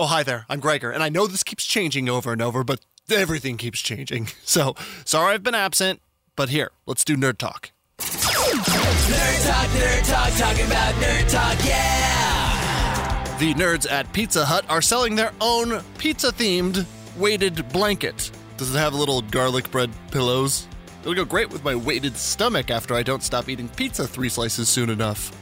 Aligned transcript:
Oh, 0.00 0.06
hi 0.06 0.22
there. 0.22 0.46
I'm 0.48 0.60
Gregor, 0.60 0.92
and 0.92 1.02
I 1.02 1.08
know 1.08 1.26
this 1.26 1.42
keeps 1.42 1.66
changing 1.66 2.08
over 2.08 2.32
and 2.32 2.40
over, 2.40 2.62
but 2.62 2.78
everything 3.10 3.56
keeps 3.56 3.80
changing. 3.80 4.28
So, 4.44 4.76
sorry 5.04 5.34
I've 5.34 5.42
been 5.42 5.56
absent, 5.56 6.00
but 6.36 6.50
here, 6.50 6.70
let's 6.86 7.04
do 7.04 7.16
Nerd 7.16 7.38
Talk. 7.38 7.72
Nerd 7.98 9.44
Talk, 9.44 9.68
Nerd 9.70 10.08
Talk, 10.08 10.32
talking 10.38 10.66
about 10.66 10.94
Nerd 10.94 11.28
Talk, 11.28 11.66
yeah! 11.66 13.36
The 13.40 13.54
nerds 13.54 13.90
at 13.90 14.12
Pizza 14.12 14.46
Hut 14.46 14.64
are 14.68 14.80
selling 14.80 15.16
their 15.16 15.32
own 15.40 15.82
pizza 15.98 16.28
themed 16.28 16.86
weighted 17.16 17.68
blanket. 17.70 18.30
Does 18.56 18.72
it 18.72 18.78
have 18.78 18.94
little 18.94 19.22
garlic 19.22 19.68
bread 19.72 19.90
pillows? 20.12 20.68
It'll 21.00 21.14
go 21.14 21.24
great 21.24 21.50
with 21.50 21.64
my 21.64 21.74
weighted 21.74 22.16
stomach 22.16 22.70
after 22.70 22.94
I 22.94 23.02
don't 23.02 23.24
stop 23.24 23.48
eating 23.48 23.68
pizza 23.68 24.06
three 24.06 24.28
slices 24.28 24.68
soon 24.68 24.90
enough. 24.90 25.32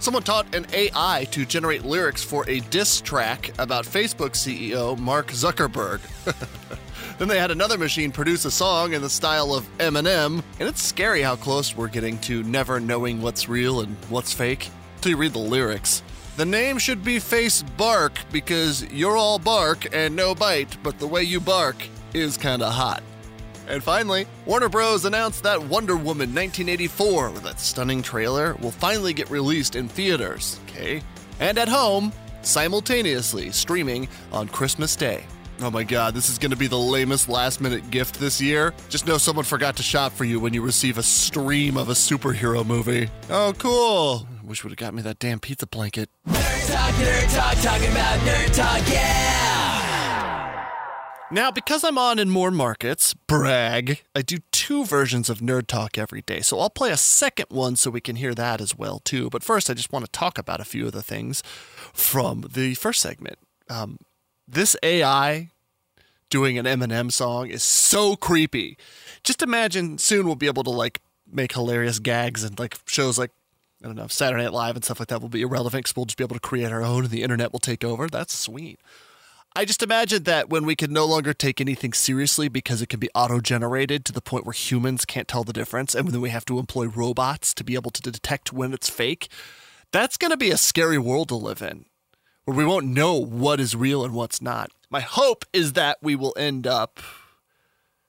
Someone 0.00 0.22
taught 0.22 0.54
an 0.54 0.64
AI 0.72 1.26
to 1.32 1.44
generate 1.44 1.84
lyrics 1.84 2.22
for 2.22 2.48
a 2.48 2.60
diss 2.60 3.00
track 3.00 3.52
about 3.58 3.84
Facebook 3.84 4.30
CEO 4.30 4.96
Mark 4.96 5.28
Zuckerberg. 5.28 6.00
then 7.18 7.26
they 7.26 7.38
had 7.38 7.50
another 7.50 7.76
machine 7.76 8.12
produce 8.12 8.44
a 8.44 8.50
song 8.50 8.92
in 8.92 9.02
the 9.02 9.10
style 9.10 9.52
of 9.52 9.68
Eminem, 9.78 10.44
and 10.60 10.68
it's 10.68 10.82
scary 10.82 11.20
how 11.20 11.34
close 11.34 11.76
we're 11.76 11.88
getting 11.88 12.16
to 12.20 12.44
never 12.44 12.78
knowing 12.78 13.20
what's 13.20 13.48
real 13.48 13.80
and 13.80 13.96
what's 14.08 14.32
fake 14.32 14.70
till 15.00 15.10
you 15.10 15.16
read 15.16 15.32
the 15.32 15.40
lyrics. 15.40 16.04
The 16.36 16.46
name 16.46 16.78
should 16.78 17.02
be 17.02 17.18
Face 17.18 17.62
Bark 17.76 18.20
because 18.30 18.84
you're 18.92 19.16
all 19.16 19.40
bark 19.40 19.92
and 19.92 20.14
no 20.14 20.32
bite, 20.32 20.80
but 20.84 21.00
the 21.00 21.08
way 21.08 21.24
you 21.24 21.40
bark 21.40 21.76
is 22.14 22.36
kinda 22.36 22.70
hot. 22.70 23.02
And 23.68 23.82
finally, 23.84 24.26
Warner 24.46 24.70
Bros. 24.70 25.04
announced 25.04 25.42
that 25.42 25.62
Wonder 25.62 25.94
Woman 25.94 26.34
1984, 26.34 27.30
with 27.30 27.42
that 27.42 27.60
stunning 27.60 28.02
trailer, 28.02 28.54
will 28.54 28.70
finally 28.70 29.12
get 29.12 29.28
released 29.30 29.76
in 29.76 29.88
theaters, 29.88 30.58
okay? 30.64 31.02
And 31.38 31.58
at 31.58 31.68
home, 31.68 32.12
simultaneously 32.42 33.50
streaming 33.50 34.08
on 34.32 34.48
Christmas 34.48 34.96
Day. 34.96 35.24
Oh 35.60 35.70
my 35.70 35.82
god, 35.82 36.14
this 36.14 36.30
is 36.30 36.38
gonna 36.38 36.56
be 36.56 36.68
the 36.68 36.78
lamest 36.78 37.28
last 37.28 37.60
minute 37.60 37.90
gift 37.90 38.18
this 38.20 38.40
year. 38.40 38.72
Just 38.88 39.06
know 39.06 39.18
someone 39.18 39.44
forgot 39.44 39.76
to 39.76 39.82
shop 39.82 40.12
for 40.12 40.24
you 40.24 40.38
when 40.40 40.54
you 40.54 40.62
receive 40.62 40.98
a 40.98 41.02
stream 41.02 41.76
of 41.76 41.88
a 41.88 41.94
superhero 41.94 42.64
movie. 42.64 43.10
Oh, 43.28 43.52
cool. 43.58 44.26
Wish 44.44 44.62
would 44.62 44.70
have 44.70 44.78
got 44.78 44.94
me 44.94 45.02
that 45.02 45.18
damn 45.18 45.40
pizza 45.40 45.66
blanket. 45.66 46.08
Nerd 46.28 46.72
Talk, 46.72 46.94
Nerd 46.94 47.34
Talk, 47.34 47.56
talking 47.62 47.90
about 47.90 48.18
Nerd 48.20 48.54
Talk, 48.54 48.88
yeah! 48.88 49.27
Now, 51.30 51.50
because 51.50 51.84
I'm 51.84 51.98
on 51.98 52.18
in 52.18 52.30
more 52.30 52.50
markets, 52.50 53.12
brag, 53.12 54.02
I 54.14 54.22
do 54.22 54.38
two 54.50 54.86
versions 54.86 55.28
of 55.28 55.40
Nerd 55.40 55.66
Talk 55.66 55.98
every 55.98 56.22
day. 56.22 56.40
So 56.40 56.58
I'll 56.58 56.70
play 56.70 56.90
a 56.90 56.96
second 56.96 57.46
one 57.50 57.76
so 57.76 57.90
we 57.90 58.00
can 58.00 58.16
hear 58.16 58.34
that 58.34 58.62
as 58.62 58.78
well 58.78 58.98
too. 58.98 59.28
But 59.28 59.42
first, 59.42 59.68
I 59.68 59.74
just 59.74 59.92
want 59.92 60.06
to 60.06 60.10
talk 60.10 60.38
about 60.38 60.58
a 60.60 60.64
few 60.64 60.86
of 60.86 60.92
the 60.92 61.02
things 61.02 61.42
from 61.92 62.46
the 62.52 62.74
first 62.74 63.02
segment. 63.02 63.38
Um, 63.68 63.98
this 64.46 64.74
AI 64.82 65.50
doing 66.30 66.56
an 66.56 66.64
Eminem 66.64 67.12
song 67.12 67.48
is 67.48 67.62
so 67.62 68.16
creepy. 68.16 68.78
Just 69.22 69.42
imagine 69.42 69.98
soon 69.98 70.24
we'll 70.24 70.34
be 70.34 70.46
able 70.46 70.64
to 70.64 70.70
like 70.70 71.02
make 71.30 71.52
hilarious 71.52 71.98
gags 71.98 72.42
and 72.42 72.58
like 72.58 72.78
shows 72.86 73.18
like 73.18 73.32
I 73.84 73.86
don't 73.86 73.96
know 73.96 74.06
Saturday 74.06 74.44
Night 74.44 74.54
Live 74.54 74.76
and 74.76 74.84
stuff 74.84 74.98
like 74.98 75.08
that 75.08 75.20
will 75.20 75.28
be 75.28 75.42
irrelevant 75.42 75.84
because 75.84 75.94
we'll 75.94 76.06
just 76.06 76.16
be 76.16 76.24
able 76.24 76.36
to 76.36 76.40
create 76.40 76.72
our 76.72 76.82
own 76.82 77.04
and 77.04 77.10
the 77.10 77.22
internet 77.22 77.52
will 77.52 77.60
take 77.60 77.84
over. 77.84 78.08
That's 78.08 78.34
sweet. 78.34 78.80
I 79.56 79.64
just 79.64 79.82
imagine 79.82 80.22
that 80.24 80.50
when 80.50 80.66
we 80.66 80.76
can 80.76 80.92
no 80.92 81.04
longer 81.04 81.34
take 81.34 81.60
anything 81.60 81.92
seriously 81.92 82.48
because 82.48 82.80
it 82.80 82.88
can 82.88 83.00
be 83.00 83.10
auto 83.14 83.40
generated 83.40 84.04
to 84.04 84.12
the 84.12 84.20
point 84.20 84.44
where 84.44 84.52
humans 84.52 85.04
can't 85.04 85.26
tell 85.26 85.42
the 85.42 85.52
difference, 85.52 85.94
and 85.94 86.08
then 86.08 86.20
we 86.20 86.30
have 86.30 86.44
to 86.46 86.58
employ 86.58 86.86
robots 86.86 87.52
to 87.54 87.64
be 87.64 87.74
able 87.74 87.90
to 87.90 88.02
detect 88.02 88.52
when 88.52 88.72
it's 88.72 88.88
fake, 88.88 89.28
that's 89.90 90.16
going 90.16 90.30
to 90.30 90.36
be 90.36 90.50
a 90.50 90.56
scary 90.56 90.98
world 90.98 91.28
to 91.28 91.34
live 91.34 91.62
in 91.62 91.86
where 92.48 92.56
we 92.56 92.64
won't 92.64 92.86
know 92.86 93.14
what 93.14 93.60
is 93.60 93.76
real 93.76 94.02
and 94.02 94.14
what's 94.14 94.40
not. 94.40 94.70
My 94.88 95.00
hope 95.00 95.44
is 95.52 95.74
that 95.74 95.98
we 96.00 96.16
will 96.16 96.32
end 96.38 96.66
up 96.66 96.98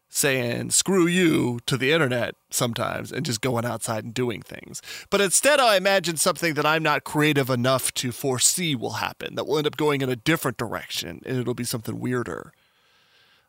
saying 0.09 0.71
screw 0.71 1.05
you 1.05 1.59
to 1.67 1.77
the 1.77 1.91
internet 1.91 2.35
sometimes 2.49 3.11
and 3.11 3.25
just 3.25 3.41
going 3.41 3.63
outside 3.63 4.03
and 4.03 4.13
doing 4.13 4.41
things. 4.41 4.81
But 5.09 5.21
instead, 5.21 5.59
I 5.59 5.77
imagine 5.77 6.17
something 6.17 6.55
that 6.55 6.65
I'm 6.65 6.83
not 6.83 7.03
creative 7.03 7.49
enough 7.49 7.93
to 7.95 8.11
foresee 8.11 8.75
will 8.75 8.93
happen, 8.93 9.35
that 9.35 9.45
will 9.45 9.59
end 9.59 9.67
up 9.67 9.77
going 9.77 10.01
in 10.01 10.09
a 10.09 10.15
different 10.15 10.57
direction 10.57 11.21
and 11.25 11.37
it'll 11.37 11.53
be 11.53 11.63
something 11.63 11.99
weirder. 11.99 12.51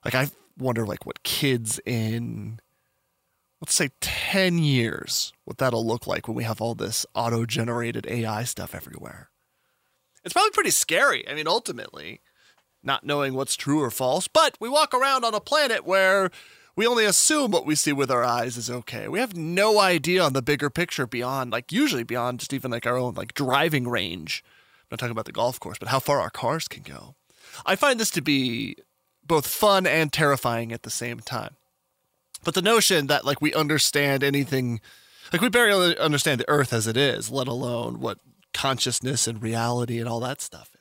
Like, 0.05 0.15
I 0.15 0.29
wonder, 0.59 0.87
like, 0.87 1.07
what 1.07 1.23
kids 1.23 1.81
in, 1.87 2.61
let's 3.61 3.75
say, 3.75 3.91
10 4.01 4.59
years, 4.59 5.33
what 5.45 5.59
that'll 5.59 5.87
look 5.87 6.07
like 6.07 6.29
when 6.29 6.37
we 6.37 6.45
have 6.45 6.61
all 6.61 6.75
this 6.75 7.07
auto 7.15 7.47
generated 7.47 8.07
AI 8.09 8.45
stuff 8.45 8.75
everywhere. 8.75 9.31
It's 10.25 10.35
probably 10.35 10.51
pretty 10.51 10.71
scary. 10.71 11.27
I 11.29 11.35
mean, 11.35 11.49
ultimately 11.49 12.21
not 12.83 13.05
knowing 13.05 13.35
what's 13.35 13.57
true 13.57 13.81
or 13.81 13.91
false, 13.91 14.29
but 14.29 14.57
we 14.61 14.69
walk 14.69 14.95
around 14.95 15.25
on 15.25 15.35
a 15.35 15.41
planet 15.41 15.85
where 15.87 16.31
we 16.77 16.87
only 16.87 17.05
assume 17.05 17.51
what 17.51 17.67
we 17.67 17.75
see 17.75 17.93
with 17.93 18.11
our 18.11 18.25
eyes 18.25 18.57
is 18.57 18.71
okay. 18.71 19.09
We 19.09 19.19
have 19.19 19.37
no 19.37 19.81
idea 19.81 20.23
on 20.23 20.33
the 20.33 20.43
bigger 20.43 20.71
picture 20.71 21.07
beyond, 21.07 21.53
like, 21.53 21.73
usually 21.73 22.05
beyond 22.05 22.41
just 22.41 22.53
even 22.53 22.71
like 22.71 22.87
our 22.87 22.97
own, 22.97 23.15
like, 23.15 23.35
driving 23.35 23.89
range. 23.89 24.43
I'm 24.83 24.87
not 24.93 25.01
talking 25.01 25.13
about 25.13 25.27
the 25.27 25.33
golf 25.33 25.61
course, 25.61 25.79
but 25.79 25.89
how 25.89 26.01
far 26.01 26.21
our 26.21 26.31
cars 26.31 26.69
can 26.69 26.83
go. 26.83 27.17
I 27.67 27.77
find 27.77 28.01
this 28.01 28.11
to 28.13 28.23
be 28.23 28.77
both 29.27 29.47
fun 29.47 29.87
and 29.87 30.13
terrifying 30.13 30.73
at 30.73 30.83
the 30.83 30.91
same 30.91 31.21
time. 31.21 31.57
But 32.45 32.55
the 32.55 32.63
notion 32.63 33.09
that, 33.09 33.25
like, 33.25 33.43
we 33.43 33.53
understand 33.53 34.25
anything, 34.25 34.81
like, 35.33 35.43
we 35.43 35.51
barely 35.51 35.99
understand 35.99 36.41
the 36.41 36.49
earth 36.49 36.73
as 36.73 36.87
it 36.87 36.97
is, 36.97 37.31
let 37.31 37.47
alone 37.47 38.01
what 38.01 38.19
consciousness 38.55 39.27
and 39.27 39.43
reality 39.43 39.99
and 39.99 40.09
all 40.09 40.21
that 40.21 40.41
stuff 40.41 40.71
is. 40.75 40.80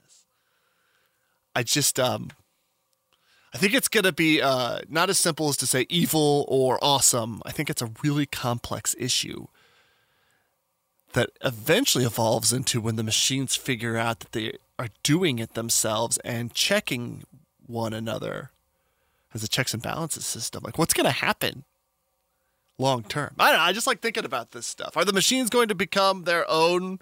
I 1.55 1.63
just 1.63 1.99
um 1.99 2.29
I 3.53 3.57
think 3.57 3.73
it's 3.73 3.87
going 3.87 4.03
to 4.03 4.11
be 4.11 4.41
uh, 4.41 4.81
not 4.87 5.09
as 5.09 5.17
simple 5.17 5.49
as 5.49 5.57
to 5.57 5.65
say 5.65 5.87
evil 5.89 6.45
or 6.47 6.77
awesome. 6.83 7.41
I 7.45 7.51
think 7.51 7.69
it's 7.69 7.81
a 7.81 7.91
really 8.03 8.27
complex 8.27 8.95
issue 8.99 9.47
that 11.13 11.31
eventually 11.43 12.05
evolves 12.05 12.53
into 12.53 12.79
when 12.79 12.95
the 12.95 13.03
machines 13.03 13.55
figure 13.55 13.97
out 13.97 14.19
that 14.19 14.33
they 14.33 14.57
are 14.77 14.89
doing 15.01 15.39
it 15.39 15.55
themselves 15.55 16.19
and 16.19 16.53
checking 16.53 17.23
one 17.65 17.93
another 17.93 18.51
as 19.33 19.43
a 19.43 19.47
checks 19.47 19.73
and 19.73 19.81
balances 19.81 20.25
system. 20.25 20.61
Like, 20.63 20.77
what's 20.77 20.93
going 20.93 21.05
to 21.05 21.11
happen 21.11 21.63
long 22.77 23.01
term? 23.03 23.33
I 23.39 23.49
don't 23.49 23.57
know. 23.57 23.63
I 23.63 23.73
just 23.73 23.87
like 23.87 24.01
thinking 24.01 24.25
about 24.25 24.51
this 24.51 24.67
stuff. 24.67 24.95
Are 24.95 25.05
the 25.05 25.13
machines 25.13 25.49
going 25.49 25.69
to 25.69 25.75
become 25.75 26.23
their 26.23 26.49
own? 26.49 26.99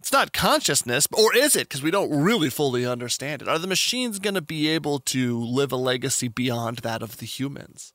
It's 0.00 0.12
not 0.12 0.32
consciousness, 0.32 1.08
or 1.12 1.36
is 1.36 1.56
it? 1.56 1.68
Because 1.68 1.82
we 1.82 1.90
don't 1.90 2.10
really 2.10 2.50
fully 2.50 2.86
understand 2.86 3.42
it. 3.42 3.48
Are 3.48 3.58
the 3.58 3.66
machines 3.66 4.18
going 4.18 4.34
to 4.34 4.40
be 4.40 4.68
able 4.68 5.00
to 5.00 5.40
live 5.40 5.72
a 5.72 5.76
legacy 5.76 6.28
beyond 6.28 6.78
that 6.78 7.02
of 7.02 7.18
the 7.18 7.26
humans? 7.26 7.92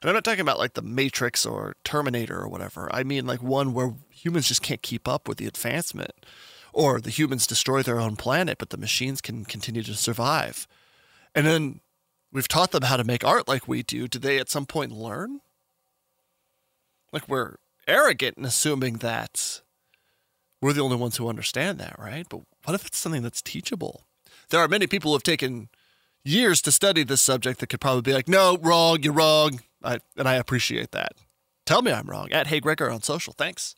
And 0.00 0.08
I'm 0.08 0.14
not 0.14 0.24
talking 0.24 0.40
about 0.40 0.58
like 0.58 0.74
the 0.74 0.82
Matrix 0.82 1.44
or 1.44 1.76
Terminator 1.84 2.38
or 2.40 2.48
whatever. 2.48 2.88
I 2.92 3.04
mean 3.04 3.26
like 3.26 3.42
one 3.42 3.72
where 3.72 3.94
humans 4.10 4.48
just 4.48 4.62
can't 4.62 4.82
keep 4.82 5.06
up 5.08 5.28
with 5.28 5.38
the 5.38 5.46
advancement, 5.46 6.12
or 6.72 7.00
the 7.00 7.10
humans 7.10 7.46
destroy 7.46 7.82
their 7.82 8.00
own 8.00 8.16
planet, 8.16 8.58
but 8.58 8.70
the 8.70 8.76
machines 8.76 9.20
can 9.20 9.44
continue 9.44 9.82
to 9.82 9.94
survive. 9.94 10.68
And 11.34 11.46
then 11.46 11.80
we've 12.32 12.48
taught 12.48 12.70
them 12.70 12.84
how 12.84 12.96
to 12.96 13.04
make 13.04 13.24
art 13.24 13.48
like 13.48 13.66
we 13.66 13.82
do. 13.82 14.08
Do 14.08 14.18
they 14.18 14.38
at 14.38 14.50
some 14.50 14.66
point 14.66 14.92
learn? 14.92 15.40
Like 17.12 17.28
we're 17.28 17.56
arrogant 17.88 18.38
in 18.38 18.44
assuming 18.44 18.98
that 18.98 19.62
we're 20.60 20.72
the 20.72 20.82
only 20.82 20.96
ones 20.96 21.16
who 21.16 21.28
understand 21.28 21.78
that, 21.78 21.96
right? 21.98 22.26
But 22.28 22.40
what 22.64 22.74
if 22.74 22.86
it's 22.86 22.98
something 22.98 23.22
that's 23.22 23.42
teachable? 23.42 24.04
there 24.50 24.60
are 24.60 24.68
many 24.68 24.86
people 24.86 25.10
who 25.10 25.14
have 25.14 25.22
taken 25.22 25.68
years 26.24 26.60
to 26.62 26.72
study 26.72 27.02
this 27.02 27.22
subject 27.22 27.60
that 27.60 27.68
could 27.68 27.80
probably 27.80 28.02
be 28.02 28.12
like, 28.12 28.28
no, 28.28 28.58
wrong, 28.60 29.02
you're 29.02 29.12
wrong. 29.12 29.60
I, 29.82 30.00
and 30.16 30.28
I 30.28 30.34
appreciate 30.34 30.90
that. 30.90 31.12
Tell 31.64 31.82
me 31.82 31.92
I'm 31.92 32.06
wrong. 32.06 32.30
At 32.32 32.48
Hey 32.48 32.60
Gregor 32.60 32.90
on 32.90 33.02
social. 33.02 33.32
Thanks. 33.32 33.74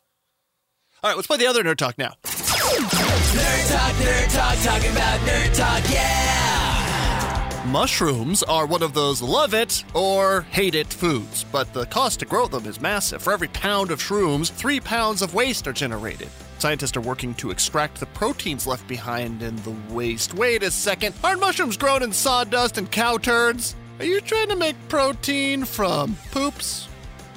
All 1.01 1.09
right, 1.09 1.15
let's 1.15 1.27
play 1.27 1.37
the 1.37 1.47
other 1.47 1.63
Nerd 1.63 1.77
Talk 1.77 1.97
now. 1.97 2.15
Nerd 2.23 3.71
Talk, 3.71 3.93
Nerd 3.95 4.33
Talk, 4.33 4.57
talking 4.63 4.91
about 4.91 5.19
Nerd 5.21 5.55
Talk, 5.55 5.83
yeah! 5.91 7.63
Mushrooms 7.67 8.43
are 8.43 8.65
one 8.65 8.83
of 8.83 8.93
those 8.93 9.21
love 9.21 9.53
it 9.53 9.83
or 9.93 10.41
hate 10.51 10.75
it 10.75 10.91
foods, 10.91 11.45
but 11.51 11.73
the 11.73 11.85
cost 11.85 12.19
to 12.19 12.25
grow 12.25 12.47
them 12.47 12.65
is 12.65 12.81
massive. 12.81 13.21
For 13.21 13.31
every 13.31 13.47
pound 13.49 13.89
of 13.91 14.01
shrooms, 14.01 14.51
three 14.51 14.79
pounds 14.79 15.21
of 15.21 15.33
waste 15.33 15.67
are 15.67 15.73
generated. 15.73 16.29
Scientists 16.63 16.95
are 16.95 17.01
working 17.01 17.33
to 17.33 17.51
extract 17.51 17.99
the 17.99 18.05
proteins 18.05 18.65
left 18.65 18.87
behind 18.87 19.43
in 19.43 19.53
the 19.63 19.75
waste. 19.93 20.33
Wait 20.33 20.63
a 20.63 20.71
second. 20.71 21.13
Aren't 21.21 21.41
mushrooms 21.41 21.75
grown 21.75 22.01
in 22.01 22.13
sawdust 22.13 22.77
and 22.77 22.89
cow 22.89 23.17
turds? 23.17 23.75
Are 23.99 24.05
you 24.05 24.21
trying 24.21 24.47
to 24.47 24.55
make 24.55 24.77
protein 24.87 25.65
from 25.65 26.15
poops? 26.31 26.87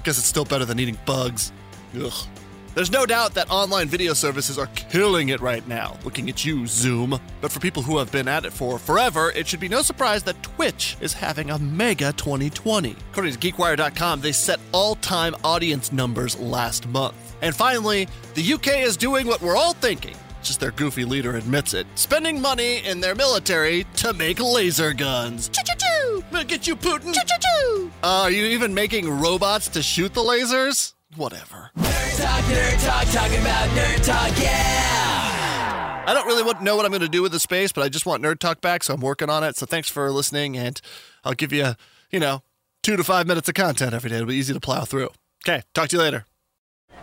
Guess 0.05 0.19
it's 0.19 0.29
still 0.29 0.45
better 0.45 0.65
than 0.65 0.79
eating 0.79 0.97
bugs. 1.07 1.51
Ugh. 2.01 2.13
There's 2.77 2.93
no 2.93 3.05
doubt 3.05 3.35
that 3.35 3.51
online 3.51 3.89
video 3.89 4.13
services 4.13 4.61
are 4.61 4.69
killing 4.77 5.31
it 5.31 5.41
right 5.41 5.67
now. 5.67 5.97
Looking 6.05 6.31
at 6.31 6.45
you, 6.45 6.69
Zoom. 6.69 7.19
But 7.41 7.51
for 7.51 7.59
people 7.59 7.83
who 7.83 7.99
have 7.99 8.13
been 8.13 8.29
at 8.29 8.45
it 8.45 8.53
for 8.53 8.79
forever, 8.79 9.33
it 9.33 9.49
should 9.49 9.59
be 9.59 9.69
no 9.69 9.83
surprise 9.83 10.23
that 10.23 10.41
Twitch 10.45 10.97
is 11.01 11.13
having 11.13 11.51
a 11.51 11.59
mega 11.59 12.13
2020. 12.13 12.95
According 13.11 13.33
to 13.35 13.39
GeekWire.com, 13.41 14.21
they 14.21 14.31
set 14.31 14.61
all 14.71 14.95
time 14.95 15.35
audience 15.43 15.91
numbers 15.91 16.39
last 16.39 16.87
month. 16.87 17.26
And 17.43 17.55
finally, 17.55 18.09
the 18.35 18.53
UK 18.55 18.79
is 18.79 18.97
doing 18.97 19.27
what 19.27 19.41
we're 19.41 19.57
all 19.57 19.75
thinking. 19.75 20.17
Just 20.43 20.61
their 20.61 20.71
goofy 20.71 21.05
leader 21.05 21.37
admits 21.37 21.75
it. 21.75 21.87
Spending 21.97 22.41
money 22.41 22.87
in 22.87 23.01
their 23.01 23.15
military 23.15 23.85
to 23.97 24.13
make 24.13 24.39
laser 24.39 24.93
guns. 24.93 25.49
Choo 25.49 25.63
choo 25.65 25.75
choo! 25.77 26.25
We'll 26.31 26.45
get 26.45 26.67
you, 26.67 26.77
Putin. 26.77 27.13
Choo 27.13 27.21
choo 27.27 27.37
choo! 27.41 27.91
Uh, 28.03 28.23
are 28.23 28.31
you 28.31 28.45
even 28.47 28.73
making 28.73 29.11
robots 29.11 29.69
to 29.71 29.83
shoot 29.83 30.15
the 30.15 30.21
lasers? 30.21 30.95
Whatever. 31.17 31.71
Nerd 31.77 32.23
Talk, 32.23 32.45
Nerd 32.45 32.87
Talk, 32.87 33.07
talking 33.13 33.41
about 33.41 33.69
Nerd 33.71 34.05
Talk, 34.05 34.43
yeah! 34.43 36.05
I 36.07 36.15
don't 36.15 36.27
really 36.27 36.45
want, 36.45 36.63
know 36.63 36.77
what 36.77 36.85
I'm 36.85 36.93
going 36.93 37.01
to 37.01 37.09
do 37.09 37.23
with 37.23 37.33
the 37.33 37.41
space, 37.41 37.73
but 37.73 37.83
I 37.83 37.89
just 37.89 38.07
want 38.07 38.23
Nerd 38.23 38.39
Talk 38.39 38.61
back, 38.61 38.85
so 38.85 38.95
I'm 38.95 39.01
working 39.01 39.29
on 39.29 39.43
it. 39.43 39.57
So 39.57 39.67
thanks 39.67 39.89
for 39.89 40.11
listening, 40.13 40.57
and 40.57 40.81
I'll 41.25 41.35
give 41.35 41.53
you, 41.53 41.75
you 42.13 42.21
know, 42.21 42.43
two 42.85 42.97
to 42.97 43.03
five 43.03 43.27
minutes 43.27 43.49
of 43.49 43.55
content 43.55 43.95
every 43.95 44.11
day. 44.11 44.17
It'll 44.17 44.29
be 44.29 44.37
easy 44.37 44.55
to 44.55 44.61
plow 44.61 44.85
through. 44.85 45.11
Okay, 45.45 45.63
talk 45.75 45.89
to 45.89 45.97
you 45.97 46.03
later. 46.03 46.25